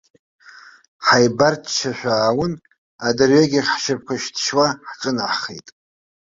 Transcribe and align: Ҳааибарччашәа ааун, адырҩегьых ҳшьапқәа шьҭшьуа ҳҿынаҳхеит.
Ҳааибарччашәа 1.05 2.13
ааун, 2.17 2.53
адырҩегьых 3.07 3.67
ҳшьапқәа 3.73 4.15
шьҭшьуа 4.23 4.67
ҳҿынаҳхеит. 4.89 5.67